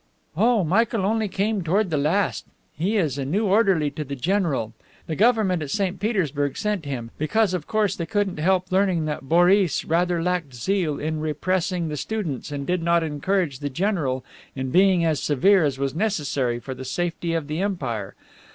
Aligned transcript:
"Oh, 0.35 0.63
Michael 0.63 1.05
only 1.05 1.27
came 1.27 1.63
towards 1.63 1.91
the 1.91 1.97
last. 1.99 2.45
He 2.75 2.97
is 2.97 3.19
a 3.19 3.23
new 3.23 3.45
orderly 3.45 3.91
to 3.91 4.03
the 4.03 4.15
general. 4.15 4.73
The 5.05 5.15
government 5.15 5.61
at 5.61 5.69
St. 5.69 5.99
Petersburg 5.99 6.57
sent 6.57 6.85
him, 6.85 7.11
because 7.19 7.53
of 7.53 7.67
course 7.67 7.95
they 7.95 8.07
couldn't 8.07 8.39
help 8.39 8.71
learning 8.71 9.05
that 9.05 9.29
Boris 9.29 9.85
rather 9.85 10.19
lacked 10.19 10.55
zeal 10.55 10.99
in 10.99 11.19
repressing 11.19 11.89
the 11.89 11.97
students 11.97 12.51
and 12.51 12.65
did 12.65 12.81
not 12.81 13.03
encourage 13.03 13.59
the 13.59 13.69
general 13.69 14.25
in 14.55 14.71
being 14.71 15.05
as 15.05 15.21
severe 15.21 15.63
as 15.63 15.77
was 15.77 15.93
necessary 15.93 16.57
for 16.57 16.73
the 16.73 16.83
safety 16.83 17.33
of 17.35 17.45
the 17.45 17.61
Empire. 17.61 18.15